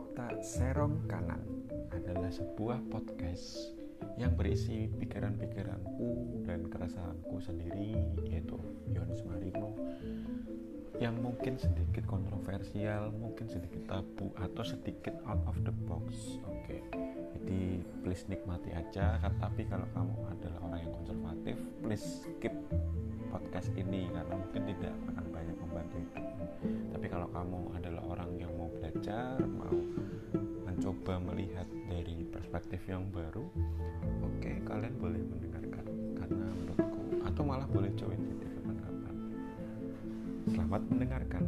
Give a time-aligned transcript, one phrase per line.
[0.00, 1.44] Otak Serong Kanan
[1.92, 3.76] adalah sebuah podcast
[4.16, 8.56] yang berisi pikiran-pikiranku dan keresahanku sendiri yaitu
[8.96, 9.76] Yohanes Marino
[11.04, 16.40] yang mungkin sedikit kontroversial, mungkin sedikit tabu atau sedikit out of the box.
[16.48, 16.80] Oke.
[17.36, 22.56] Jadi please nikmati aja, tapi kalau kamu adalah orang yang konservatif, please skip
[23.28, 26.00] podcast ini karena mungkin tidak akan banyak membantu.
[26.92, 29.72] Tapi kalau kamu adalah orang yang mau belajar, mau
[31.90, 33.44] dari perspektif yang baru,
[34.22, 35.84] oke okay, kalian boleh mendengarkan
[36.16, 39.14] karena menurutku atau malah boleh join di kapan-kapan.
[40.50, 41.44] Selamat mendengarkan.